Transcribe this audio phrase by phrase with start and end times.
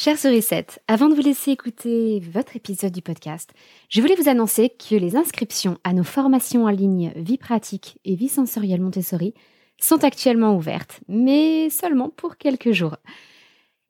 [0.00, 3.52] Chers sourissettes, avant de vous laisser écouter votre épisode du podcast,
[3.88, 8.14] je voulais vous annoncer que les inscriptions à nos formations en ligne Vie pratique et
[8.14, 9.34] Vie sensorielle Montessori
[9.76, 12.94] sont actuellement ouvertes, mais seulement pour quelques jours.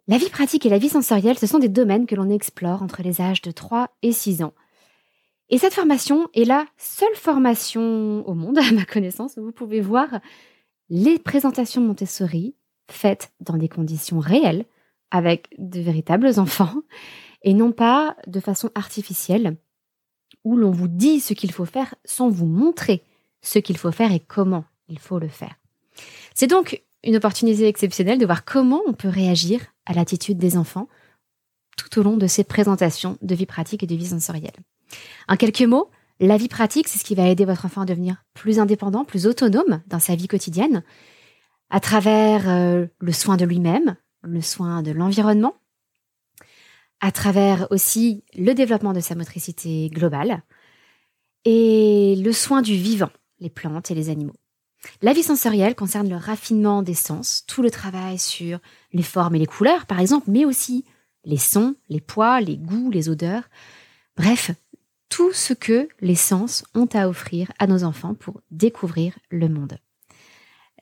[0.06, 3.02] La vie pratique et la vie sensorielle, ce sont des domaines que l'on explore entre
[3.02, 4.54] les âges de 3 et 6 ans.
[5.50, 9.82] Et cette formation est la seule formation au monde, à ma connaissance, où vous pouvez
[9.82, 10.20] voir
[10.88, 12.54] les présentations Montessori
[12.90, 14.64] faites dans des conditions réelles,
[15.10, 16.82] avec de véritables enfants
[17.42, 19.56] et non pas de façon artificielle
[20.44, 23.02] où l'on vous dit ce qu'il faut faire sans vous montrer
[23.42, 25.56] ce qu'il faut faire et comment il faut le faire.
[26.34, 30.88] C'est donc une opportunité exceptionnelle de voir comment on peut réagir à l'attitude des enfants
[31.76, 34.56] tout au long de ces présentations de vie pratique et de vie sensorielle.
[35.28, 35.90] En quelques mots,
[36.20, 39.26] la vie pratique, c'est ce qui va aider votre enfant à devenir plus indépendant, plus
[39.26, 40.82] autonome dans sa vie quotidienne,
[41.70, 43.96] à travers euh, le soin de lui-même,
[44.32, 45.54] le soin de l'environnement,
[47.00, 50.42] à travers aussi le développement de sa motricité globale
[51.44, 54.36] et le soin du vivant, les plantes et les animaux.
[55.02, 58.60] La vie sensorielle concerne le raffinement des sens, tout le travail sur
[58.92, 60.84] les formes et les couleurs, par exemple, mais aussi
[61.24, 63.48] les sons, les poids, les goûts, les odeurs,
[64.16, 64.52] bref,
[65.08, 69.78] tout ce que les sens ont à offrir à nos enfants pour découvrir le monde.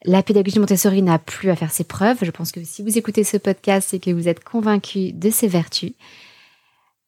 [0.05, 2.19] La pédagogie Montessori n'a plus à faire ses preuves.
[2.23, 5.49] Je pense que si vous écoutez ce podcast, c'est que vous êtes convaincu de ses
[5.49, 5.93] vertus.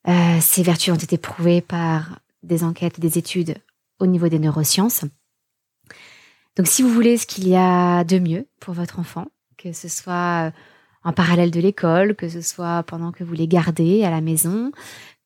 [0.08, 3.56] Euh, ces vertus ont été prouvées par des enquêtes, des études
[3.98, 5.04] au niveau des neurosciences.
[6.56, 9.88] Donc si vous voulez ce qu'il y a de mieux pour votre enfant, que ce
[9.88, 10.52] soit
[11.04, 14.72] en parallèle de l'école, que ce soit pendant que vous les gardez à la maison,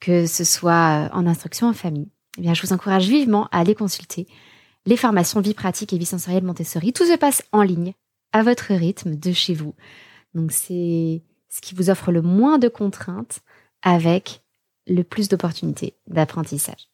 [0.01, 3.75] que ce soit en instruction en famille, eh bien je vous encourage vivement à aller
[3.75, 4.27] consulter
[4.87, 6.93] les formations vie pratique et vie sensorielle Montessori.
[6.93, 7.95] Tout se passe en ligne,
[8.33, 9.75] à votre rythme, de chez vous.
[10.35, 13.41] Donc c'est ce qui vous offre le moins de contraintes
[13.83, 14.43] avec
[14.87, 16.89] le plus d'opportunités d'apprentissage.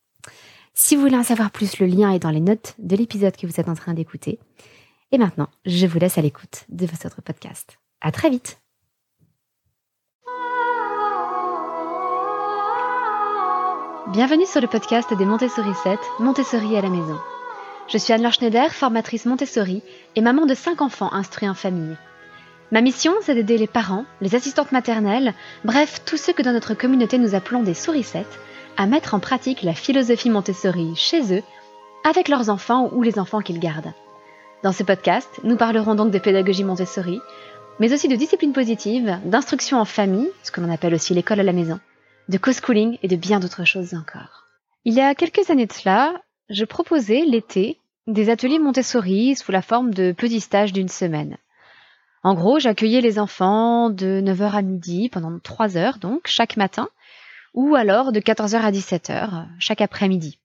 [0.74, 3.46] Si vous voulez en savoir plus, le lien est dans les notes de l'épisode que
[3.46, 4.38] vous êtes en train d'écouter.
[5.10, 7.78] Et maintenant, je vous laisse à l'écoute de votre podcast.
[8.00, 8.60] À très vite!
[14.12, 17.18] Bienvenue sur le podcast des Montessori 7, Montessori à la maison.
[17.88, 19.82] Je suis Anne-Laure Schneider, formatrice Montessori
[20.14, 21.96] et maman de cinq enfants instruits en famille.
[22.70, 25.32] Ma mission, c'est d'aider les parents, les assistantes maternelles,
[25.64, 28.38] bref, tous ceux que dans notre communauté nous appelons des sourissettes,
[28.76, 31.42] à mettre en pratique la philosophie Montessori chez eux,
[32.04, 33.94] avec leurs enfants ou les enfants qu'ils gardent.
[34.62, 37.20] Dans ce podcast, nous parlerons donc de pédagogie Montessori,
[37.80, 41.44] mais aussi de discipline positive, d'instruction en famille, ce que l'on appelle aussi l'école à
[41.44, 41.80] la maison,
[42.28, 44.44] de co-schooling et de bien d'autres choses encore.
[44.84, 46.12] Il y a quelques années de cela,
[46.50, 51.36] je proposais l'été des ateliers Montessori sous la forme de petits stages d'une semaine.
[52.22, 56.88] En gros, j'accueillais les enfants de 9h à midi pendant 3 heures donc chaque matin
[57.54, 60.38] ou alors de 14h à 17h chaque après-midi.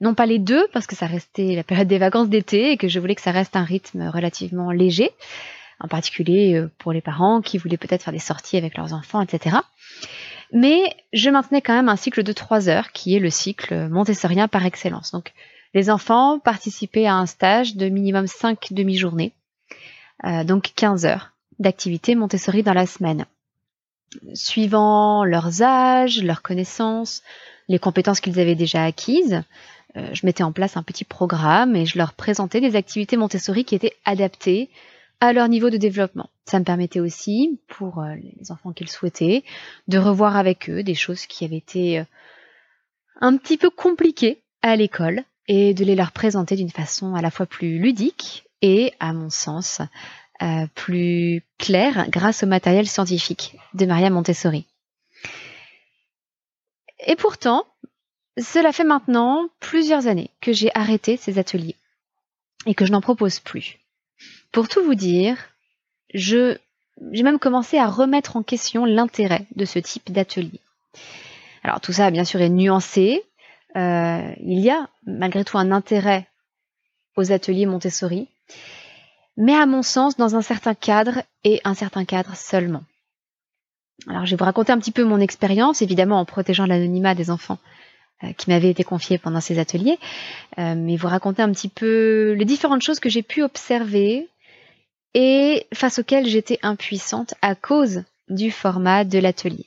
[0.00, 2.88] Non pas les deux parce que ça restait la période des vacances d'été et que
[2.88, 5.10] je voulais que ça reste un rythme relativement léger,
[5.80, 9.20] en particulier euh, pour les parents qui voulaient peut-être faire des sorties avec leurs enfants,
[9.20, 9.56] etc.
[10.52, 14.48] Mais je maintenais quand même un cycle de trois heures, qui est le cycle montessorien
[14.48, 15.10] par excellence.
[15.10, 15.32] Donc,
[15.74, 19.32] les enfants participaient à un stage de minimum cinq demi-journées,
[20.24, 23.26] euh, donc 15 heures d'activité Montessori dans la semaine.
[24.32, 27.22] Suivant leurs âges, leurs connaissances,
[27.68, 29.42] les compétences qu'ils avaient déjà acquises,
[29.96, 33.64] euh, je mettais en place un petit programme et je leur présentais des activités Montessori
[33.64, 34.70] qui étaient adaptées
[35.20, 36.30] à leur niveau de développement.
[36.46, 39.44] Ça me permettait aussi, pour euh, les enfants qu'ils souhaitaient,
[39.88, 42.04] de revoir avec eux des choses qui avaient été euh,
[43.20, 47.30] un petit peu compliquées à l'école et de les leur présenter d'une façon à la
[47.30, 49.80] fois plus ludique et, à mon sens,
[50.42, 54.66] euh, plus claire grâce au matériel scientifique de Maria Montessori.
[57.06, 57.66] Et pourtant,
[58.36, 61.76] cela fait maintenant plusieurs années que j'ai arrêté ces ateliers
[62.66, 63.78] et que je n'en propose plus.
[64.52, 65.36] Pour tout vous dire,
[66.14, 66.58] j'ai
[67.00, 70.60] même commencé à remettre en question l'intérêt de ce type d'atelier.
[71.62, 73.22] Alors tout ça, bien sûr, est nuancé.
[73.76, 76.26] Euh, il y a malgré tout un intérêt
[77.16, 78.28] aux ateliers Montessori,
[79.36, 82.82] mais à mon sens, dans un certain cadre et un certain cadre seulement.
[84.06, 87.30] Alors je vais vous raconter un petit peu mon expérience, évidemment en protégeant l'anonymat des
[87.30, 87.58] enfants
[88.22, 89.98] euh, qui m'avaient été confiés pendant ces ateliers,
[90.58, 94.28] euh, mais vous raconter un petit peu les différentes choses que j'ai pu observer
[95.14, 99.66] et face auxquelles j'étais impuissante à cause du format de l'atelier.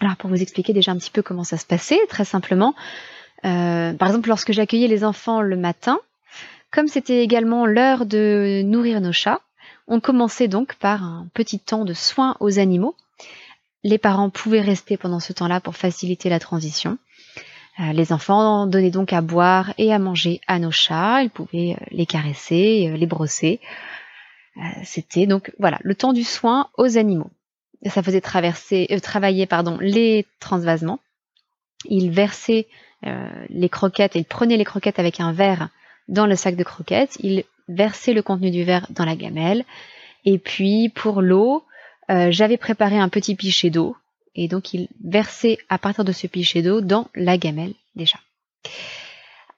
[0.00, 2.74] Alors pour vous expliquer déjà un petit peu comment ça se passait, très simplement,
[3.44, 5.98] euh, par exemple lorsque j'accueillais les enfants le matin,
[6.70, 9.40] comme c'était également l'heure de nourrir nos chats,
[9.86, 12.96] on commençait donc par un petit temps de soins aux animaux
[13.86, 16.98] les parents pouvaient rester pendant ce temps-là pour faciliter la transition.
[17.78, 21.76] Euh, les enfants donnaient donc à boire et à manger à nos chats, ils pouvaient
[21.80, 23.60] euh, les caresser, les brosser.
[24.84, 27.30] C'était donc voilà le temps du soin aux animaux.
[27.86, 31.00] Ça faisait traverser, travailler pardon les transvasements.
[31.84, 32.66] Ils versaient
[33.02, 35.68] les croquettes, ils prenaient les croquettes avec un verre
[36.08, 39.64] dans le sac de croquettes, ils versaient le contenu du verre dans la gamelle.
[40.24, 41.64] Et puis pour l'eau,
[42.10, 43.96] euh, j'avais préparé un petit pichet d'eau
[44.34, 48.20] et donc il versait à partir de ce pichet d'eau dans la gamelle des chats.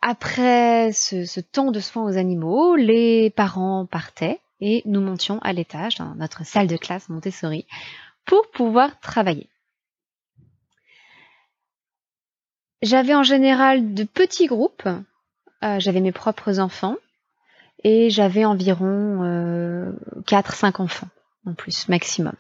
[0.01, 5.97] Après ce, temps de soins aux animaux, les parents partaient et nous montions à l'étage
[5.97, 7.67] dans notre salle de classe Montessori
[8.25, 9.49] pour pouvoir travailler.
[12.83, 14.87] J'avais en général de petits groupes,
[15.65, 16.97] euh, j'avais mes propres enfants
[17.83, 19.93] et j'avais environ euh,
[20.27, 21.09] 4-5 enfants
[21.47, 22.35] en plus, maximum.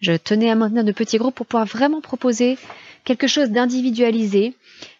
[0.00, 2.58] Je tenais à maintenir de petits groupes pour pouvoir vraiment proposer
[3.04, 4.54] quelque chose d'individualisé,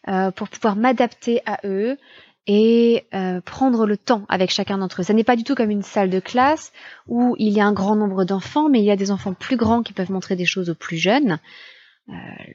[0.08, 1.96] euh, pour pouvoir m'adapter à eux
[2.46, 5.04] et euh, prendre le temps avec chacun d'entre eux.
[5.04, 6.72] Ça n'est pas du tout comme une salle de classe
[7.08, 9.56] où il y a un grand nombre d'enfants, mais il y a des enfants plus
[9.56, 11.38] grands qui peuvent montrer des choses aux plus jeunes.
[12.08, 12.12] Euh,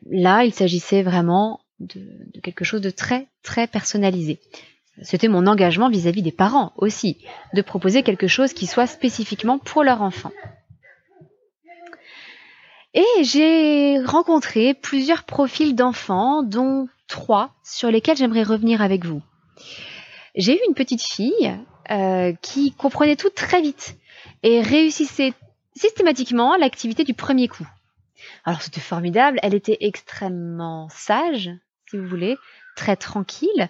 [0.10, 2.02] là, il s'agissait vraiment de,
[2.34, 4.40] de, quelque chose de très très personnalisé.
[5.02, 7.18] C'était mon engagement vis-à-vis -vis des parents aussi,
[7.54, 10.32] de proposer quelque chose qui soit spécifiquement pour leur enfant.
[12.94, 19.22] Et j'ai rencontré plusieurs profils d'enfants, dont trois sur lesquels j'aimerais revenir avec vous.
[20.36, 21.58] J'ai eu une petite fille
[21.90, 23.98] euh, qui comprenait tout très vite
[24.44, 25.34] et réussissait
[25.76, 27.68] systématiquement l'activité du premier coup.
[28.46, 31.50] Alors c'était formidable, elle était extrêmement sage,
[31.90, 32.38] si vous voulez,
[32.76, 33.70] très tranquille,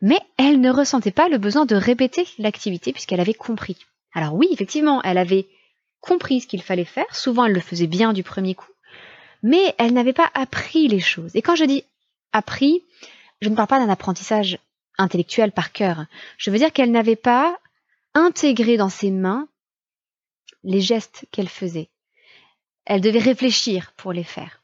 [0.00, 3.76] mais elle ne ressentait pas le besoin de répéter l'activité puisqu'elle avait compris.
[4.14, 5.46] Alors oui, effectivement, elle avait
[6.00, 8.72] compris ce qu'il fallait faire, souvent elle le faisait bien du premier coup,
[9.42, 11.36] mais elle n'avait pas appris les choses.
[11.36, 11.84] Et quand je dis
[12.32, 12.82] appris,
[13.40, 14.58] je ne parle pas d'un apprentissage
[14.98, 16.06] intellectuel par cœur,
[16.38, 17.58] je veux dire qu'elle n'avait pas
[18.14, 19.48] intégré dans ses mains
[20.64, 21.88] les gestes qu'elle faisait.
[22.84, 24.62] Elle devait réfléchir pour les faire.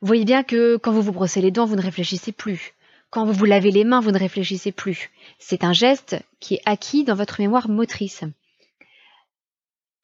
[0.00, 2.74] Vous voyez bien que quand vous vous brossez les dents, vous ne réfléchissez plus.
[3.10, 5.10] Quand vous vous lavez les mains, vous ne réfléchissez plus.
[5.38, 8.24] C'est un geste qui est acquis dans votre mémoire motrice.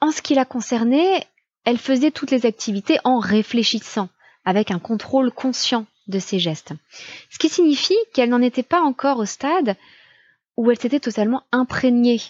[0.00, 1.26] En ce qui la concernait,
[1.64, 4.08] elle faisait toutes les activités en réfléchissant,
[4.44, 6.72] avec un contrôle conscient de ses gestes.
[7.30, 9.76] Ce qui signifie qu'elle n'en était pas encore au stade
[10.56, 12.20] où elle s'était totalement imprégnée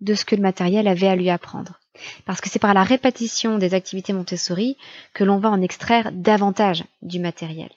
[0.00, 1.80] de ce que le matériel avait à lui apprendre.
[2.24, 4.76] Parce que c'est par la répétition des activités Montessori
[5.14, 7.70] que l'on va en extraire davantage du matériel.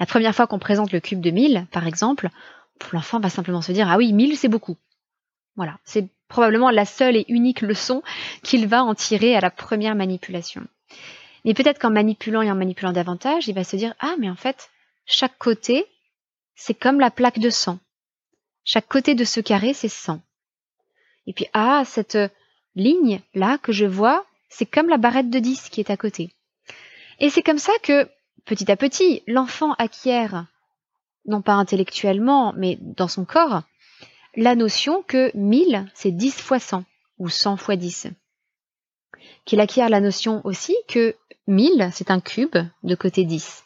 [0.00, 2.30] La première fois qu'on présente le cube de 1000, par exemple,
[2.92, 4.76] l'enfant va simplement se dire Ah oui, 1000 c'est beaucoup.
[5.56, 8.02] Voilà, c'est probablement la seule et unique leçon
[8.42, 10.66] qu'il va en tirer à la première manipulation.
[11.44, 14.36] Mais peut-être qu'en manipulant et en manipulant davantage, il va se dire Ah, mais en
[14.36, 14.70] fait,
[15.06, 15.86] chaque côté,
[16.54, 17.78] c'est comme la plaque de sang.
[18.64, 20.20] Chaque côté de ce carré, c'est 100.
[21.26, 22.18] Et puis, ah, cette
[22.74, 26.30] ligne là que je vois, c'est comme la barrette de 10 qui est à côté.
[27.18, 28.08] Et c'est comme ça que,
[28.44, 30.46] petit à petit, l'enfant acquiert,
[31.26, 33.62] non pas intellectuellement, mais dans son corps,
[34.34, 36.84] la notion que 1000, c'est 10 fois 100
[37.18, 38.08] ou 100 fois 10.
[39.44, 41.14] Qu'il acquiert la notion aussi que
[41.46, 43.64] 1000, c'est un cube de côté 10.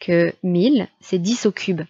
[0.00, 1.82] Que 1000, c'est 10 au cube.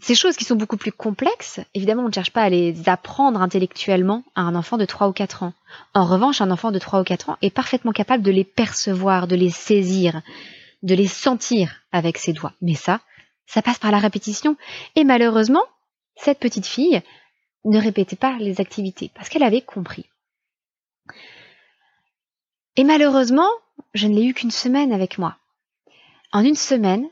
[0.00, 3.40] Ces choses qui sont beaucoup plus complexes, évidemment, on ne cherche pas à les apprendre
[3.40, 5.54] intellectuellement à un enfant de 3 ou 4 ans.
[5.94, 9.28] En revanche, un enfant de 3 ou 4 ans est parfaitement capable de les percevoir,
[9.28, 10.22] de les saisir,
[10.82, 12.52] de les sentir avec ses doigts.
[12.60, 13.00] Mais ça,
[13.46, 14.56] ça passe par la répétition.
[14.96, 15.62] Et malheureusement,
[16.16, 17.00] cette petite fille
[17.64, 20.06] ne répétait pas les activités parce qu'elle avait compris.
[22.74, 23.48] Et malheureusement,
[23.94, 25.36] je ne l'ai eu qu'une semaine avec moi.
[26.32, 27.06] En une semaine,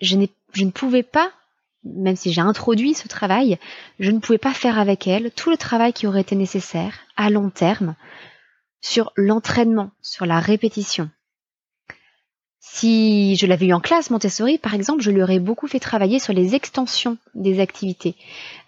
[0.00, 1.30] je, ne pouvais pas,
[1.84, 3.58] même si j'ai introduit ce travail,
[3.98, 7.30] je ne pouvais pas faire avec elle tout le travail qui aurait été nécessaire à
[7.30, 7.94] long terme
[8.82, 11.10] sur l'entraînement, sur la répétition.
[12.58, 16.18] Si je l'avais eu en classe Montessori, par exemple, je lui aurais beaucoup fait travailler
[16.18, 18.16] sur les extensions des activités.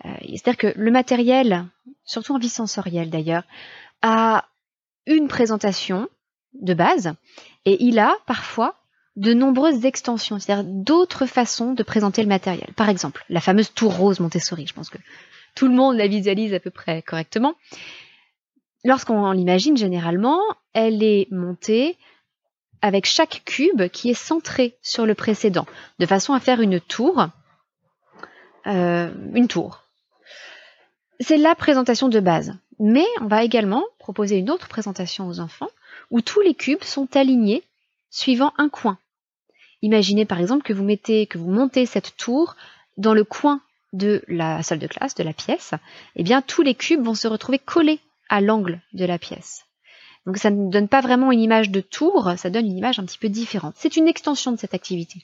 [0.07, 1.67] Euh, c'est-à-dire que le matériel,
[2.05, 3.45] surtout en vie sensorielle d'ailleurs,
[4.01, 4.47] a
[5.07, 6.09] une présentation
[6.55, 7.15] de base
[7.65, 8.77] et il a parfois
[9.17, 12.73] de nombreuses extensions, c'est-à-dire d'autres façons de présenter le matériel.
[12.77, 14.99] Par exemple, la fameuse tour rose Montessori, je pense que
[15.55, 17.55] tout le monde la visualise à peu près correctement.
[18.85, 20.41] Lorsqu'on l'imagine généralement,
[20.73, 21.99] elle est montée
[22.81, 25.67] avec chaque cube qui est centré sur le précédent,
[25.99, 27.29] de façon à faire une tour.
[28.67, 29.85] Euh, une tour.
[31.21, 32.55] C'est la présentation de base.
[32.81, 35.69] Mais on va également proposer une autre présentation aux enfants
[36.13, 37.65] où tous les cubes sont alignés
[38.11, 38.99] suivant un coin.
[39.81, 42.55] Imaginez par exemple que vous mettez, que vous montez cette tour
[42.97, 43.61] dans le coin
[43.93, 45.73] de la salle de classe, de la pièce,
[46.15, 49.65] eh bien tous les cubes vont se retrouver collés à l'angle de la pièce.
[50.27, 53.05] Donc ça ne donne pas vraiment une image de tour, ça donne une image un
[53.05, 53.75] petit peu différente.
[53.77, 55.19] C'est une extension de cette activité.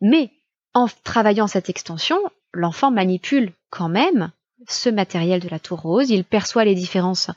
[0.00, 0.30] Mais
[0.72, 2.18] en travaillant cette extension,
[2.52, 4.30] l'enfant manipule quand même
[4.68, 7.30] ce matériel de la tour rose, il perçoit les différences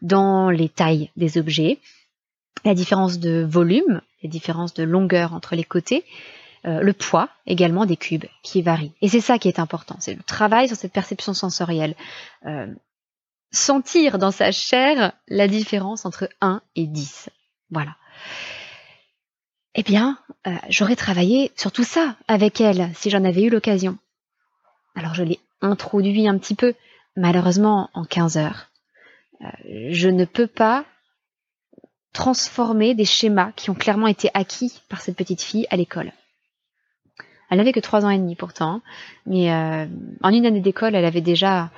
[0.00, 1.78] dans les tailles des objets,
[2.64, 6.04] la différence de volume, les différences de longueur entre les côtés,
[6.64, 8.92] euh, le poids également des cubes qui varient.
[9.02, 11.96] Et c'est ça qui est important, c'est le travail sur cette perception sensorielle.
[12.46, 12.68] Euh,
[13.50, 17.30] sentir dans sa chair la différence entre 1 et 10.
[17.70, 17.96] Voilà.
[19.74, 23.98] Eh bien, euh, j'aurais travaillé sur tout ça avec elle si j'en avais eu l'occasion.
[24.94, 26.74] Alors je l'ai introduit un petit peu,
[27.16, 28.68] malheureusement en 15 heures.
[29.64, 30.84] je ne peux pas
[32.12, 36.12] transformer des schémas qui ont clairement été acquis par cette petite fille à l'école.
[37.50, 38.80] Elle n'avait que trois ans et demi pourtant,
[39.26, 39.86] mais euh,
[40.22, 41.70] en une année d'école, elle avait déjà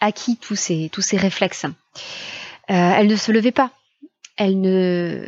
[0.00, 1.64] acquis tous ces, tous ces réflexes.
[1.64, 1.70] Euh,
[2.68, 3.70] elle ne se levait pas.
[4.36, 5.26] Elle ne,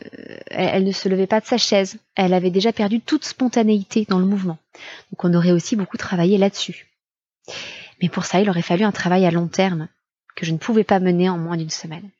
[0.48, 1.98] elle ne se levait pas de sa chaise.
[2.14, 4.58] Elle avait déjà perdu toute spontanéité dans le mouvement.
[5.10, 6.86] Donc on aurait aussi beaucoup travaillé là-dessus.
[8.02, 9.88] Mais pour ça, il aurait fallu un travail à long terme
[10.36, 12.10] que je ne pouvais pas mener en moins d'une semaine.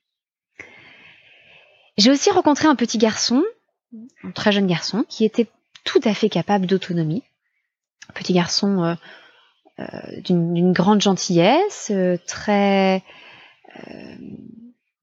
[1.99, 3.45] J'ai aussi rencontré un petit garçon,
[4.25, 5.49] un très jeune garçon, qui était
[5.85, 7.23] tout à fait capable d'autonomie
[8.15, 8.95] petit garçon euh,
[9.81, 13.03] euh, d'une grande gentillesse, euh, très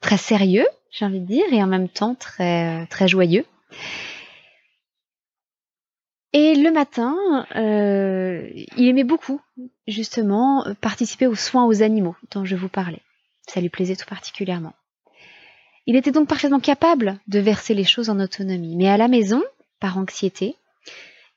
[0.01, 3.45] très sérieux, j'ai envie de dire, et en même temps très très joyeux.
[6.33, 7.15] Et le matin,
[7.55, 9.39] il aimait beaucoup,
[9.87, 13.01] justement, participer aux soins aux animaux dont je vous parlais.
[13.47, 14.73] Ça lui plaisait tout particulièrement.
[15.87, 18.75] Il était donc parfaitement capable de verser les choses en autonomie.
[18.75, 19.43] Mais à la maison,
[19.79, 20.55] par anxiété,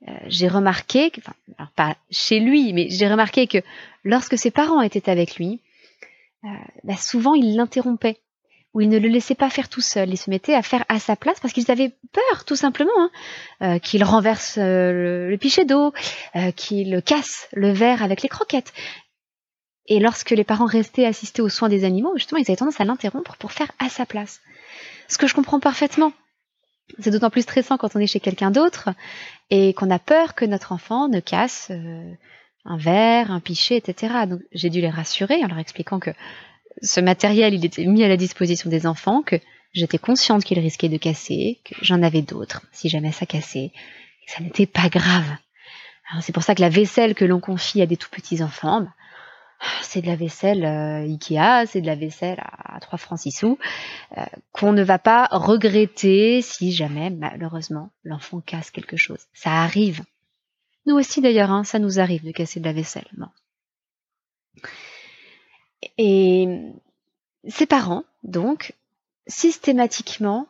[0.06, 3.58] euh, j'ai remarqué, enfin, pas chez lui, mais j'ai remarqué que
[4.04, 5.60] lorsque ses parents étaient avec lui,
[6.44, 6.48] euh,
[6.84, 8.18] bah, souvent il l'interrompait
[8.74, 10.10] ou il ne le laissait pas faire tout seul.
[10.10, 13.10] Il se mettait à faire à sa place parce qu'ils avaient peur, tout simplement, hein,
[13.62, 15.92] euh, qu'il renverse le, pichet d'eau,
[16.54, 18.72] qu'il casse le verre avec les croquettes.
[19.88, 22.84] Et lorsque les parents restaient assistés aux soins des animaux, justement, ils avaient tendance à
[22.84, 24.40] l'interrompre pour faire à sa place.
[25.08, 26.12] Ce que je comprends parfaitement.
[27.00, 28.90] C'est d'autant plus stressant quand on est chez quelqu'un d'autre
[29.50, 32.12] et qu'on a peur que notre enfant ne casse euh,
[32.64, 34.26] un verre, un pichet, etc.
[34.28, 36.10] Donc j'ai dû les rassurer en leur expliquant que
[36.82, 39.36] ce matériel, il était mis à la disposition des enfants, que
[39.72, 43.72] j'étais consciente qu'il risquait de casser, que j'en avais d'autres si jamais ça cassait,
[44.26, 45.26] ça n'était pas grave.
[46.20, 48.92] C'est pour ça que la vaisselle que l'on confie à des tout petits enfants, bah,
[49.82, 53.58] c'est de la vaisselle euh, Ikea, c'est de la vaisselle à, 3 francs 6 sous,
[54.16, 59.26] euh, qu'on ne va pas regretter si jamais, malheureusement, l'enfant casse quelque chose.
[59.32, 60.02] Ça arrive.
[60.86, 63.08] Nous aussi d'ailleurs, hein, ça nous arrive de casser de la vaisselle.
[65.98, 66.46] Et
[67.46, 68.74] ses parents, donc,
[69.26, 70.46] systématiquement,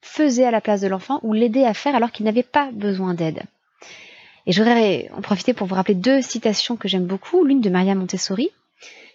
[0.00, 3.14] faisaient à la place de l'enfant ou l'aidaient à faire alors qu'il n'avait pas besoin
[3.14, 3.42] d'aide.
[4.46, 7.44] Et je voudrais en profiter pour vous rappeler deux citations que j'aime beaucoup.
[7.44, 8.50] L'une de Maria Montessori,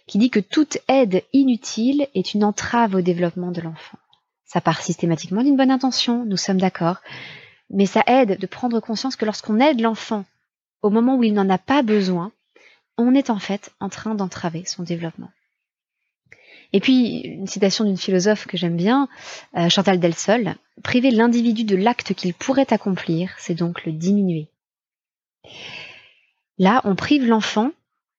[0.06, 3.98] qui dit que toute aide inutile est une entrave au développement de l'enfant.
[4.46, 6.98] Ça part systématiquement d'une bonne intention, nous sommes d'accord,
[7.68, 10.24] mais ça aide de prendre conscience que lorsqu'on aide l'enfant
[10.80, 12.32] au moment où il n'en a pas besoin,
[12.96, 15.30] on est en fait en train d'entraver son développement.
[16.72, 19.08] Et puis, une citation d'une philosophe que j'aime bien,
[19.56, 24.48] euh, Chantal Delsol, priver l'individu de l'acte qu'il pourrait accomplir, c'est donc le diminuer.
[26.58, 27.70] Là, on prive l'enfant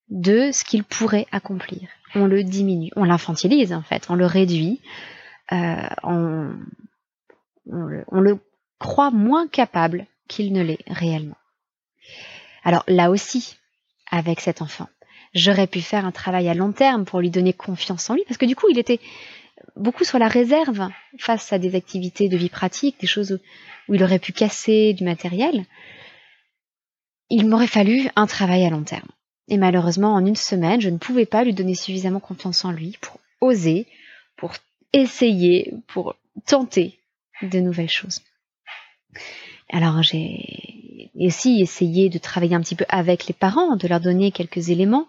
[0.09, 1.87] de ce qu'il pourrait accomplir.
[2.15, 4.81] On le diminue, on l'infantilise en fait, on le réduit,
[5.51, 6.51] euh, on,
[7.65, 8.39] le,
[8.79, 11.37] croit moins capable qu'il ne l'est réellement.
[12.63, 13.57] Alors là aussi,
[14.09, 14.89] avec cet enfant,
[15.35, 18.37] j'aurais pu faire un travail à long terme pour lui donner confiance en lui, parce
[18.37, 18.99] que du coup, il était
[19.75, 23.39] beaucoup sur la réserve face à des activités de vie pratique, des choses
[23.87, 25.65] où il aurait pu casser du matériel
[27.29, 29.07] il m'aurait fallu un travail à long terme.
[29.47, 32.97] Et malheureusement, en une semaine, je ne pouvais pas lui donner suffisamment confiance en lui
[33.01, 33.87] pour oser,
[34.35, 34.53] pour
[34.93, 36.99] essayer, pour tenter
[37.41, 38.21] de nouvelles choses.
[39.71, 44.31] Alors j'ai aussi essayé de travailler un petit peu avec les parents, de leur donner
[44.31, 45.07] quelques éléments,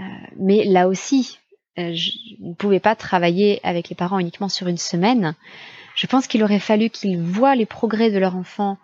[0.00, 0.04] euh,
[0.36, 1.38] mais là aussi,
[1.78, 5.34] euh, je ne pouvais pas travailler avec les parents uniquement sur une semaine.
[5.94, 8.78] Je pense qu'il aurait fallu qu'ils voient les progrès de leur enfant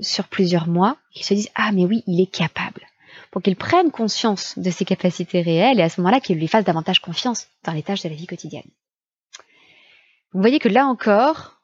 [0.00, 2.82] sur plusieurs mois, qu'ils se disent ah mais oui, il est capable,
[3.30, 6.64] pour qu'ils prennent conscience de ses capacités réelles et à ce moment-là qu'ils lui fassent
[6.64, 8.68] davantage confiance dans les tâches de la vie quotidienne.
[10.32, 11.62] Vous voyez que là encore,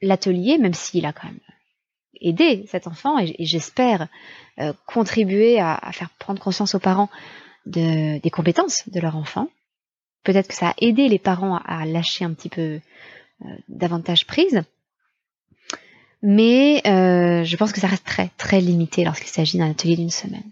[0.00, 1.40] l'atelier, même s'il a quand même
[2.20, 4.08] aidé cet enfant, et, j'espère
[4.58, 7.10] euh, contribuer à, faire prendre conscience aux parents
[7.66, 9.48] de, des compétences de leur enfant.
[10.22, 12.80] Peut-être que ça a aidé les parents à, lâcher un petit peu
[13.42, 14.62] euh, davantage prise.
[16.26, 20.08] Mais euh, je pense que ça reste très très limité lorsqu'il s'agit d'un atelier d'une
[20.08, 20.50] semaine.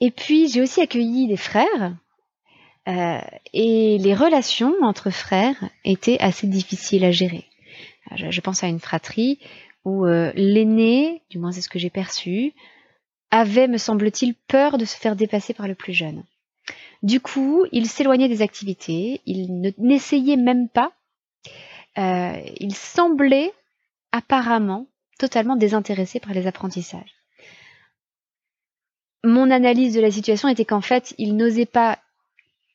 [0.00, 1.94] Et puis j'ai aussi accueilli des frères
[2.88, 3.20] euh,
[3.52, 7.44] et les relations entre frères étaient assez difficiles à gérer.
[8.16, 9.38] Je, pense à une fratrie
[9.84, 12.52] où euh, l'aîné, du moins c'est ce que j'ai perçu,
[13.30, 16.24] avait, me semble-t-il, peur de se faire dépasser par le plus jeune.
[17.04, 20.92] Du coup, il s'éloignait des activités, il n'essayait même pas,
[21.98, 23.52] euh, il semblait
[24.12, 24.86] apparemment
[25.18, 27.14] totalement désintéressé par les apprentissages.
[29.22, 31.98] Mon analyse de la situation était qu'en fait, il n'osait pas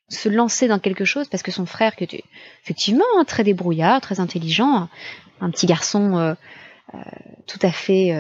[0.07, 2.23] se lancer dans quelque chose parce que son frère, qui était
[2.63, 4.89] effectivement très débrouillard, très intelligent,
[5.41, 6.33] un petit garçon euh,
[6.95, 6.99] euh,
[7.45, 8.11] tout à fait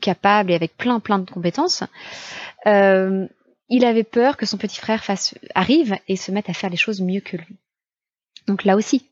[0.00, 1.82] capable et avec plein plein de compétences,
[3.72, 6.76] il avait peur que son petit frère fasse, arrive et se mette à faire les
[6.76, 7.56] choses mieux que lui.
[8.46, 9.08] Donc là aussi,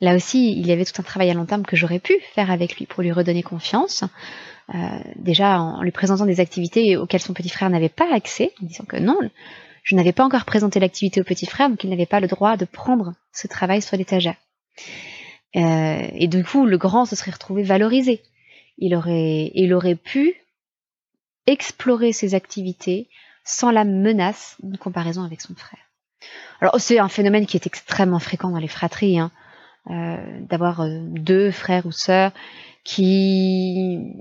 [0.00, 2.50] là aussi, il y avait tout un travail à long terme que j'aurais pu faire
[2.50, 4.04] avec lui pour lui redonner confiance.
[5.16, 8.84] déjà en lui présentant des activités auxquelles son petit frère n'avait pas accès, en disant
[8.84, 9.18] que non,
[9.86, 12.56] je n'avais pas encore présenté l'activité au petit frère, donc il n'avait pas le droit
[12.56, 14.34] de prendre ce travail sur l'étagère.
[15.54, 18.20] Euh, et du coup, le grand se serait retrouvé valorisé.
[18.78, 20.34] Il aurait, pu
[21.46, 23.08] explorer ses activités
[23.44, 25.80] sans la menace d'une comparaison avec son frère.
[26.60, 29.45] Alors c'est un phénomène qui est extrêmement fréquent dans les fratries, hein, euh,
[29.88, 32.32] d'avoir euh, deux frères ou sœurs
[32.84, 34.14] qui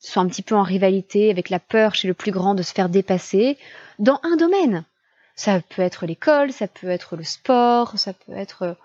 [0.00, 2.72] sont un petit peu en rivalité avec la peur chez le plus grand de se
[2.72, 3.58] faire dépasser
[3.98, 4.84] dans un domaine.
[5.34, 8.76] Ça peut être l'école, ça peut être le sport, ça peut être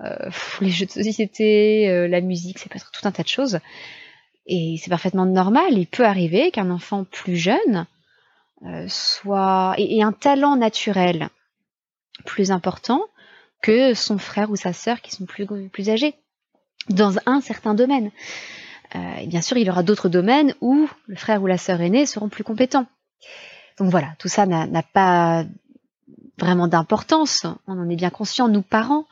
[0.00, 0.30] euh,
[0.60, 3.58] les jeux de société, euh, la musique, ça peut être tout un tas de choses.
[4.46, 5.72] Et c'est parfaitement normal.
[5.72, 7.86] Il peut arriver qu'un enfant plus jeune
[8.64, 11.28] euh, soit ait un talent naturel
[12.24, 13.02] plus important
[13.62, 16.14] que son frère ou sa sœur qui sont plus, âgés
[16.88, 18.10] dans un certain domaine.
[18.94, 22.06] et bien sûr, il y aura d'autres domaines où le frère ou la sœur aînée
[22.06, 22.86] seront plus compétents.
[23.78, 25.44] Donc voilà, tout ça n'a pas
[26.38, 29.06] vraiment d'importance, on en est bien conscient, nous parents,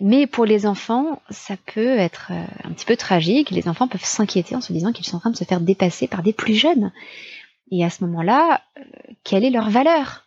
[0.00, 4.04] mais pour les enfants, ça peut être euh, un petit peu tragique, les enfants peuvent
[4.04, 6.54] s'inquiéter en se disant qu'ils sont en train de se faire dépasser par des plus
[6.54, 6.92] jeunes.
[7.70, 8.82] Et à ce moment-là, euh,
[9.22, 10.23] quelle est leur valeur?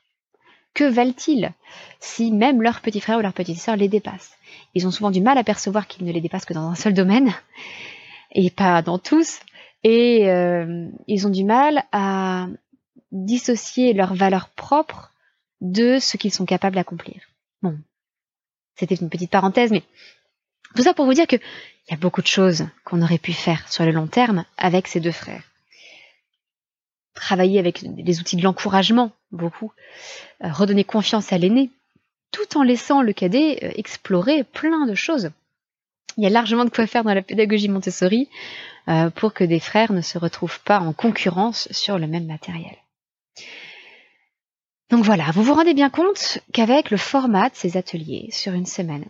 [0.74, 1.52] Que valent-ils
[2.00, 4.38] si même leur petit frère ou leur petite sœur les dépassent?
[4.74, 6.94] Ils ont souvent du mal à percevoir qu'ils ne les dépassent que dans un seul
[6.94, 7.34] domaine,
[8.32, 9.40] et pas dans tous,
[9.84, 12.48] et euh, ils ont du mal à
[13.12, 15.14] dissocier leur valeur propre
[15.62, 17.22] de ce qu'ils sont capables d'accomplir.
[17.62, 17.78] Bon,
[18.76, 19.84] c'était une petite parenthèse, mais
[20.76, 21.42] tout ça pour vous dire qu'il
[21.90, 25.00] y a beaucoup de choses qu'on aurait pu faire sur le long terme avec ces
[25.00, 25.44] deux frères.
[27.18, 29.72] Travailler avec les outils de l'encouragement, beaucoup.
[30.44, 31.72] Euh, redonner confiance à l'aîné,
[32.32, 35.32] tout en laissant le cadet euh, explorer plein de choses.
[36.18, 38.30] Il y a largement de quoi faire dans la pédagogie Montessori
[38.88, 42.78] euh, pour que des frères ne se retrouvent pas en concurrence sur le même matériel.
[44.92, 48.68] Donc voilà, vous vous rendez bien compte qu'avec le format de ces ateliers sur une
[48.68, 49.06] semaine,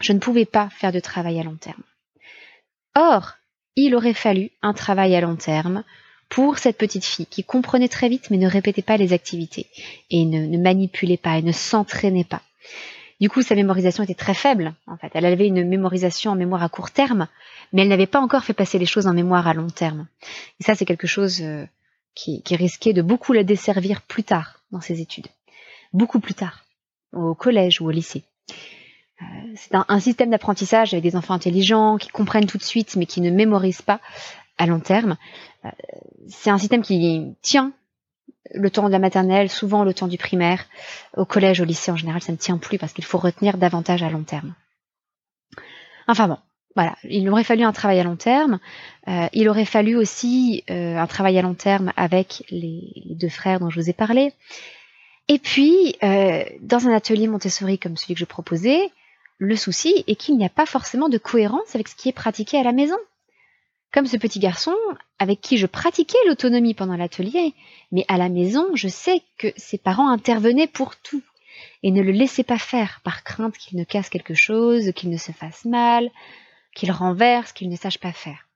[0.00, 1.84] je ne pouvais pas faire de travail à long terme.
[2.96, 3.34] Or,
[3.76, 5.84] il aurait fallu un travail à long terme
[6.34, 9.68] pour cette petite fille qui comprenait très vite mais ne répétait pas les activités
[10.10, 12.42] et ne, manipulait pas et ne s'entraînait pas.
[13.20, 15.12] Du coup, sa mémorisation était très faible, en fait.
[15.14, 17.28] Elle avait une mémorisation en mémoire à court terme,
[17.72, 20.08] mais elle n'avait pas encore fait passer les choses en mémoire à long terme.
[20.58, 21.64] Et ça, c'est quelque chose euh,
[22.16, 25.28] qui, risquait de beaucoup la desservir plus tard dans ses études,
[25.92, 26.64] beaucoup plus tard,
[27.12, 28.24] au collège ou au lycée.
[29.22, 33.06] Euh, c'est un, système d'apprentissage avec des enfants intelligents qui comprennent tout de suite mais
[33.06, 34.00] qui ne mémorisent pas
[34.58, 35.16] à long terme.
[35.64, 35.70] Euh,
[36.28, 37.72] c'est un système qui tient
[38.52, 40.66] le temps de la maternelle, souvent le temps du primaire.
[41.16, 44.02] Au collège, au lycée en général, ça ne tient plus parce qu'il faut retenir davantage
[44.02, 44.54] à long terme.
[46.06, 46.38] Enfin bon,
[46.76, 48.58] voilà, il aurait fallu un travail à long terme.
[49.08, 53.60] Euh, il aurait fallu aussi euh, un travail à long terme avec les, deux frères
[53.60, 54.32] dont je vous ai parlé.
[55.26, 55.96] Et puis,
[56.60, 58.90] dans un atelier Montessori comme celui que je proposais,
[59.38, 62.58] le souci est qu'il n'y a pas forcément de cohérence avec ce qui est pratiqué
[62.58, 62.96] à la maison.
[63.94, 64.74] Comme ce petit garçon
[65.20, 67.54] avec qui je pratiquais l'autonomie pendant l'atelier,
[67.92, 71.22] mais à la maison, je sais que ses parents intervenaient pour tout
[71.84, 75.16] et ne le laissaient pas faire par crainte qu'il ne casse quelque chose, qu'il ne
[75.16, 76.10] se fasse mal,
[76.74, 78.48] qu'il renverse, qu'il ne sache pas faire.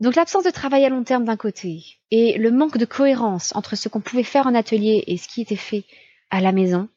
[0.00, 3.76] Donc l'absence de travail à long terme d'un côté et le manque de cohérence entre
[3.76, 5.84] ce qu'on pouvait faire en atelier et ce qui était fait
[6.30, 6.88] à la maison,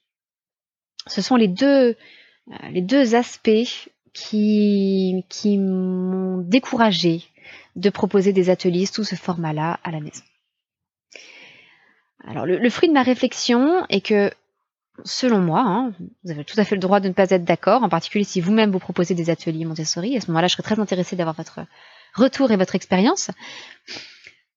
[1.05, 7.23] ce sont les deux, euh, les deux aspects qui, m'ont découragé
[7.75, 10.23] de proposer des ateliers sous ce format-là à la maison.
[12.25, 14.31] Alors le, fruit de ma réflexion est que,
[15.05, 17.83] selon moi, hein, vous avez tout à fait le droit de ne pas être d'accord,
[17.83, 20.17] en particulier si vous-même vous proposez des ateliers Montessori.
[20.17, 21.59] À ce moment-là, je serais très intéressée d'avoir votre
[22.15, 23.29] retour et votre expérience.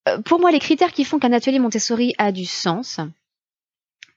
[0.08, 2.98] Euh, pour moi, les critères qui font qu'un atelier Montessori a du sens,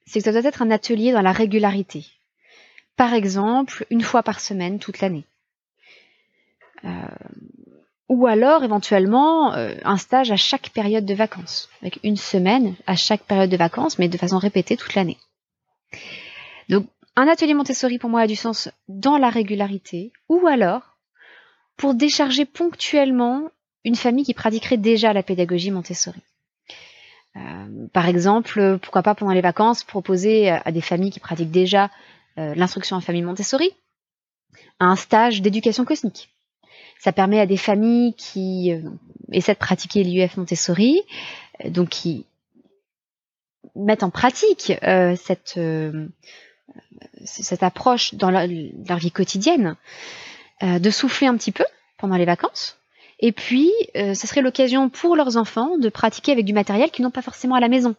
[0.05, 2.05] c'est que ça doit être un atelier dans la régularité.
[2.95, 5.25] Par exemple, une fois par semaine, toute l'année.
[6.85, 6.89] Euh,
[8.09, 12.95] ou alors éventuellement euh, un stage à chaque période de vacances, avec une semaine à
[12.95, 15.17] chaque période de vacances, mais de façon répétée toute l'année.
[16.69, 20.97] Donc un atelier Montessori pour moi a du sens dans la régularité, ou alors
[21.77, 23.49] pour décharger ponctuellement
[23.83, 26.21] une famille qui pratiquerait déjà la pédagogie Montessori.
[27.35, 31.89] Euh, par exemple, pourquoi pas pendant les vacances proposer à des familles qui pratiquent déjà
[32.37, 33.71] euh, l'instruction en famille Montessori
[34.79, 36.32] un stage d'éducation cosmique.
[37.03, 38.81] Ça permet à des familles qui euh,
[39.31, 41.01] essaient de pratiquer l'IUF Montessori,
[41.65, 42.25] donc qui
[43.75, 44.71] mettent en pratique
[45.15, 45.59] cette,
[47.25, 49.75] cette approche dans leur, vie quotidienne,
[50.61, 51.65] de souffler un petit peu
[51.97, 52.77] pendant les vacances,
[53.25, 57.03] et puis, euh, ce serait l'occasion pour leurs enfants de pratiquer avec du matériel qu'ils
[57.03, 57.95] n'ont pas forcément à la maison.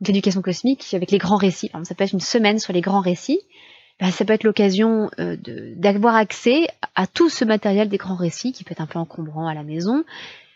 [0.00, 1.70] L'éducation cosmique avec les grands récits.
[1.84, 3.40] ça peut être une semaine sur les grands récits.
[4.02, 5.36] Ben, ça peut être l'occasion euh,
[5.76, 9.46] d'avoir accès à tout ce matériel des grands récits qui peut être un peu encombrant
[9.46, 10.02] à la maison.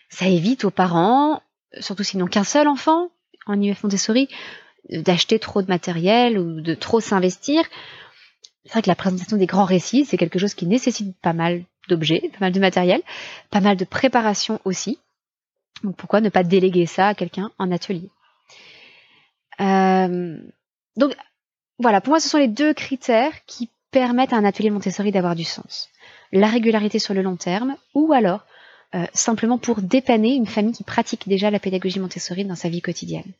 [0.08, 1.40] Ça évite aux parents,
[1.78, 3.08] surtout s'ils n'ont qu'un seul enfant
[3.46, 4.28] en IEF Montessori,
[4.92, 7.62] euh, d'acheter trop de matériel ou de trop s'investir.
[8.64, 11.62] C'est vrai que la présentation des grands récits, c'est quelque chose qui nécessite pas mal
[11.88, 13.00] d'objets, pas mal de matériel,
[13.50, 14.98] pas mal de préparation aussi.
[15.84, 18.10] Donc pourquoi ne pas déléguer ça à quelqu'un en atelier?
[19.60, 20.36] Euh,
[20.96, 21.14] Donc
[21.78, 25.34] voilà, pour moi ce sont les deux critères qui permettent à un atelier Montessori d'avoir
[25.34, 25.88] du sens.
[26.32, 28.44] La régularité sur le long terme ou alors
[28.94, 32.82] euh, simplement pour dépanner une famille qui pratique déjà la pédagogie Montessori dans sa vie
[32.82, 33.32] quotidienne.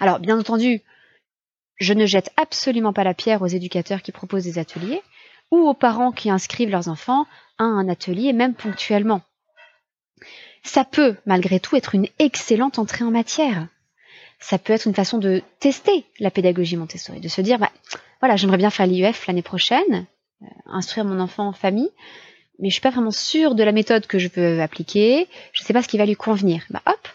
[0.00, 0.82] Alors bien entendu,
[1.76, 5.02] je ne jette absolument pas la pierre aux éducateurs qui proposent des ateliers
[5.50, 7.26] ou aux parents qui inscrivent leurs enfants
[7.58, 9.22] à un atelier, même ponctuellement.
[10.62, 13.68] Ça peut, malgré tout, être une excellente entrée en matière.
[14.40, 17.70] Ça peut être une façon de tester la pédagogie Montessori, de se dire, bah,
[18.20, 20.06] voilà, j'aimerais bien faire l'IUF l'année prochaine,
[20.42, 21.90] euh, instruire mon enfant en famille,
[22.58, 25.66] mais je suis pas vraiment sûre de la méthode que je veux appliquer, je ne
[25.66, 26.64] sais pas ce qui va lui convenir.
[26.70, 27.08] Bah, hop,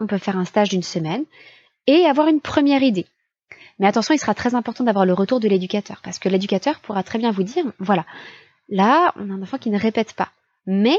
[0.00, 1.24] on peut faire un stage d'une semaine
[1.86, 3.06] et avoir une première idée.
[3.78, 7.02] Mais attention, il sera très important d'avoir le retour de l'éducateur, parce que l'éducateur pourra
[7.02, 8.04] très bien vous dire, voilà,
[8.68, 10.30] là, on a un enfant qui ne répète pas.
[10.66, 10.98] Mais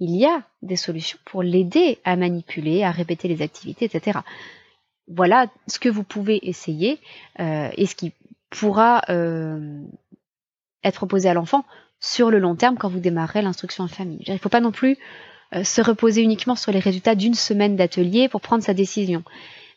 [0.00, 4.20] il y a des solutions pour l'aider à manipuler, à répéter les activités, etc.
[5.06, 6.98] Voilà ce que vous pouvez essayer
[7.38, 8.12] euh, et ce qui
[8.48, 9.82] pourra euh,
[10.82, 11.64] être proposé à l'enfant
[12.00, 14.22] sur le long terme quand vous démarrerez l'instruction en famille.
[14.26, 14.96] Il ne faut pas non plus
[15.54, 19.22] euh, se reposer uniquement sur les résultats d'une semaine d'atelier pour prendre sa décision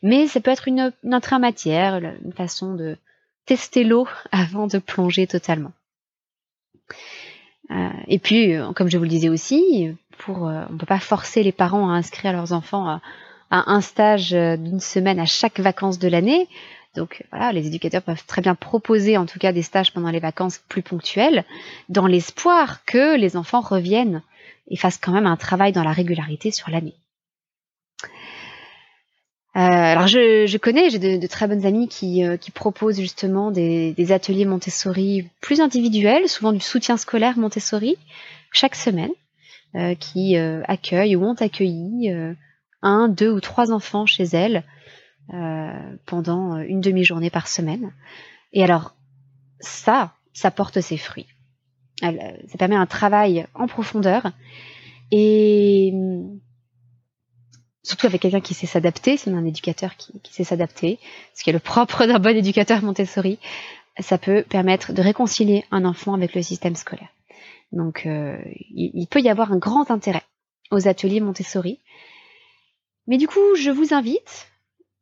[0.04, 2.98] mais ça peut être une, entrée en matière, une façon de
[3.46, 5.72] tester l'eau avant de plonger totalement.
[8.08, 11.43] Et puis, comme je vous le disais aussi, pour, euh, on ne peut pas forcer
[11.43, 13.02] les parents à inscrire leurs enfants à,
[13.52, 16.47] un stage d'une semaine à chaque vacances de l'année.
[16.95, 20.19] Donc voilà, les éducateurs peuvent très bien proposer en tout cas des stages pendant les
[20.19, 21.43] vacances plus ponctuels,
[21.88, 24.23] dans l'espoir que les enfants reviennent
[24.69, 26.95] et fassent quand même un travail dans la régularité sur l'année.
[29.56, 34.45] Euh, alors je, connais, j'ai de, très bonnes amies qui, euh, proposent justement des, ateliers
[34.45, 37.97] Montessori plus individuels, souvent du soutien scolaire Montessori
[38.52, 39.23] chaque semaine, euh,
[40.00, 42.12] qui accueillent ou ont accueilli
[42.82, 44.64] un, deux ou trois enfants chez elles
[46.06, 47.92] pendant une demi-journée par semaine.
[48.52, 48.96] Et alors
[49.60, 51.28] ça, ça porte ses fruits.
[52.02, 54.32] Ça permet un travail en profondeur
[55.12, 55.94] et
[57.84, 61.00] surtout avec quelqu'un qui sait s'adapter, c'est un éducateur qui, sait s'adapter,
[61.36, 63.38] ce qui est le propre d'un bon éducateur Montessori,
[64.00, 67.10] ça peut permettre de réconcilier un enfant avec le système scolaire.
[67.74, 68.38] Donc euh,
[68.70, 70.24] il, peut y avoir un grand intérêt
[70.72, 71.82] aux ateliers Montessori.
[73.08, 74.48] Mais du coup, je vous invite,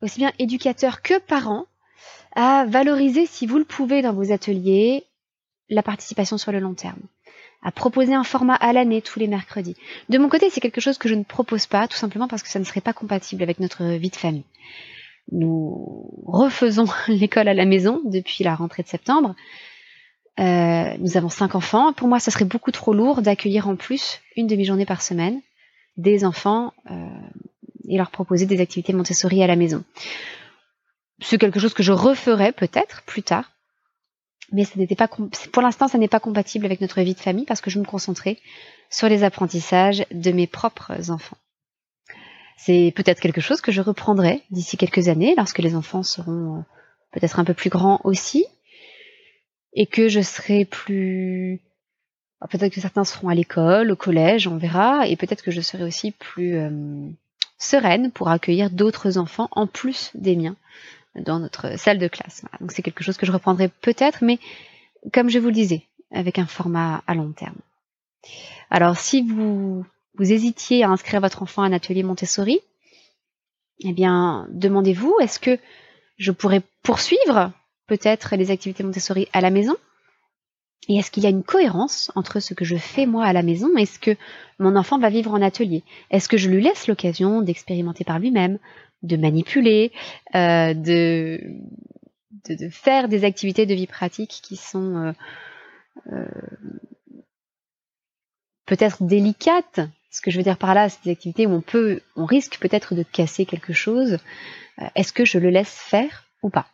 [0.02, 1.68] aussi bien éducateurs que parents,
[2.34, 5.06] à valoriser, si vous le pouvez dans vos ateliers,
[5.70, 7.02] la participation sur le long terme
[7.64, 9.76] à proposer un format à l'année tous les mercredis.
[10.10, 12.50] De mon côté, c'est quelque chose que je ne propose pas, tout simplement parce que
[12.50, 14.46] ça ne serait pas compatible avec notre vie de famille.
[15.32, 19.36] Nous refaisons l'école à la maison depuis la rentrée de septembre.
[20.40, 21.94] Euh, nous avons cinq enfants.
[21.94, 25.42] Pour moi, ça serait beaucoup trop lourd d'accueillir en plus une demi-journée par semaine
[25.98, 27.08] des enfants euh,
[27.88, 29.84] et leur proposer des activités Montessori à la maison.
[31.20, 33.52] C'est quelque chose que je referai peut-être plus tard,
[34.52, 37.46] Mais ça n'était pas, pour l'instant, ça n'est pas compatible avec notre vie de famille
[37.46, 38.38] parce que je me concentrais
[38.90, 41.38] sur les apprentissages de mes propres enfants.
[42.58, 46.62] C'est peut-être quelque chose que je reprendrai d'ici quelques années lorsque les enfants seront euh,
[47.12, 48.46] peut-être un peu plus grands aussi
[49.74, 51.62] et que je serai plus
[52.50, 55.84] peut-être que certains seront à l'école, au collège, on verra et peut-être que je serai
[55.84, 57.10] aussi plus euh,
[57.58, 60.56] sereine pour accueillir d'autres enfants en plus des miens
[61.16, 62.44] dans notre salle de classe.
[62.60, 64.40] Donc c'est quelque chose que je reprendrai peut-être, mais
[65.14, 67.58] comme je vous le disais, avec un format à long terme.
[68.70, 72.60] Alors si vous, vous hésitiez à inscrire votre enfant à un atelier Montessori,
[73.82, 75.60] eh bien demandez-vous, est-ce que
[76.18, 77.52] je pourrais poursuivre
[77.92, 79.76] peut-être les activités Montessori à la maison?
[80.88, 83.44] Et est-ce qu'il y a une cohérence entre ce que je fais moi à la
[83.44, 84.16] maison et ce que
[84.60, 85.84] mon enfant va vivre en atelier?
[86.10, 88.60] Est-ce que je lui laisse l'occasion d'expérimenter par lui-même,
[89.04, 89.92] de manipuler,
[90.36, 91.42] euh, de,
[92.72, 95.12] faire des activités de vie pratique qui sont euh,
[96.14, 96.26] euh,
[98.68, 99.82] peut-être délicates?
[100.12, 102.58] Ce que je veux dire par là, c'est des activités où on peut, on risque
[102.58, 104.18] peut-être de casser quelque chose.
[104.96, 106.68] Est-ce que je le laisse faire ou pas?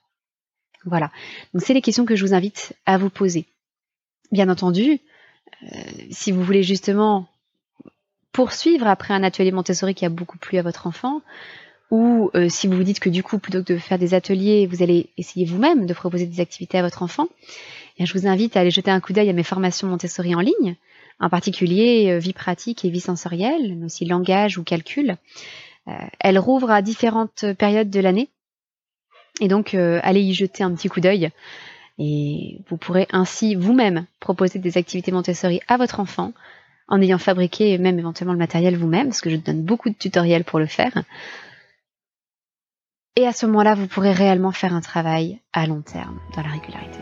[0.86, 1.12] Voilà.
[1.54, 3.46] Donc c'est les questions que je vous invite à vous poser.
[4.32, 5.00] Bien entendu,
[5.64, 5.68] euh,
[6.12, 7.28] si vous voulez justement
[8.32, 11.22] poursuivre après un atelier Montessori qui a beaucoup plu à votre enfant,
[11.90, 14.68] ou euh, si vous vous dites que du coup, plutôt que de faire des ateliers,
[14.68, 17.28] vous allez essayer vous-même de proposer des activités à votre enfant,
[17.98, 20.42] eh je vous invite à aller jeter un coup d'œil à mes formations Montessori en
[20.42, 20.76] ligne,
[21.20, 25.16] en particulier euh, vie pratique et vie sensorielle, mais aussi langage ou calcul.
[26.20, 28.30] elles rouvrent à différentes périodes de l'année,
[29.42, 31.32] et donc allez y jeter un petit coup d'œil.
[32.00, 36.34] Et vous pourrez ainsi vous-même proposer des activités Montessori à votre enfant
[36.88, 40.44] en ayant fabriqué même éventuellement le matériel vous-même, parce que je donne beaucoup de tutoriels
[40.44, 41.04] pour le faire.
[43.16, 46.50] Et à ce moment-là, vous pourrez réellement faire un travail à long terme dans la
[46.50, 47.00] régularité.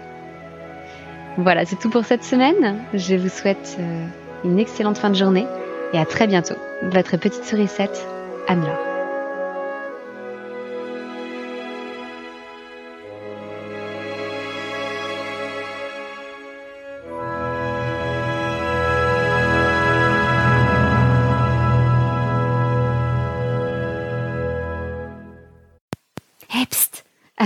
[1.38, 2.80] Voilà, c'est tout pour cette semaine.
[2.94, 4.08] Je vous souhaite euh,
[4.46, 5.46] une excellente fin de journée
[5.92, 6.56] et à très bientôt.
[6.84, 8.08] Votre petite sourisette,
[8.48, 8.95] Anne-Laure.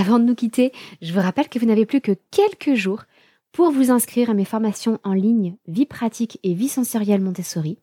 [0.00, 3.02] Avant de nous quitter, je vous rappelle que vous n'avez plus que quelques jours
[3.52, 7.76] pour vous inscrire à mes formations en ligne Vie pratique et vie sensorielle Montessori.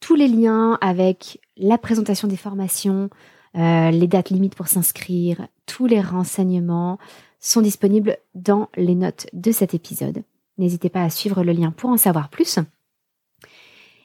[0.00, 3.08] Tous les liens avec la présentation des formations,
[3.54, 6.98] euh, les dates limites pour s'inscrire, tous les renseignements
[7.38, 10.24] sont disponibles dans les notes de cet épisode.
[10.56, 12.58] N'hésitez pas à suivre le lien pour en savoir plus.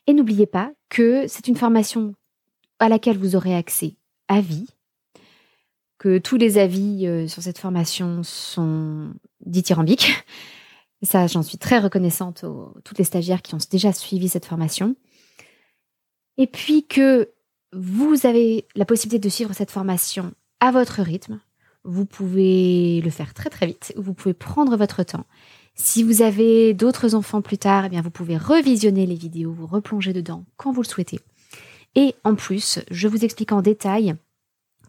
[0.05, 2.13] Et n'oubliez pas que c'est une formation
[2.77, 3.95] à laquelle vous aurez accès
[4.27, 4.67] à vie,
[6.03, 9.13] que tous les avis euh, sur cette formation sont
[9.45, 10.11] dithyrambiques.
[11.01, 14.45] Et ça, j'en suis très reconnaissante aux toutes les stagiaires qui ont déjà suivi cette
[14.45, 14.97] formation.
[16.37, 17.29] Et puis que
[17.71, 21.39] vous avez la possibilité de suivre cette formation à votre rythme.
[21.85, 23.93] Vous pouvez le faire très très vite.
[23.95, 25.25] Vous pouvez prendre votre temps.
[25.75, 29.67] Si vous avez d'autres enfants plus tard, eh bien vous pouvez revisionner les vidéos, vous
[29.67, 31.21] replonger dedans quand vous le souhaitez.
[31.95, 34.15] Et en plus, je vous explique en détail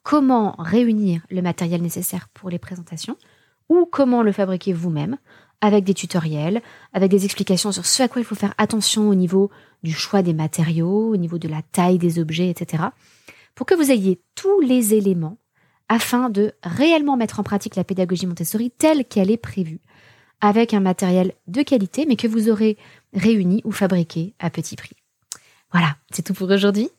[0.04, 3.16] comment réunir le matériel nécessaire pour les présentations
[3.68, 5.16] ou comment le fabriquer vous-même
[5.60, 6.62] avec des tutoriels,
[6.92, 9.50] avec des explications sur ce à quoi il faut faire attention au niveau
[9.82, 12.84] du choix des matériaux, au niveau de la taille des objets, etc.
[13.54, 15.38] Pour que vous ayez tous les éléments
[15.88, 19.80] afin de réellement mettre en pratique la pédagogie Montessori telle qu'elle est prévue,
[20.40, 22.76] avec un matériel de qualité, mais que vous aurez
[23.14, 24.96] réuni ou fabriqué à petit prix.
[25.72, 26.90] Voilà, c'est tout pour aujourd'hui.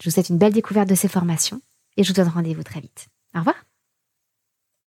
[0.00, 1.60] Je vous souhaite une belle découverte de ces formations
[1.98, 3.08] et je vous donne rendez-vous très vite.
[3.34, 3.67] Au revoir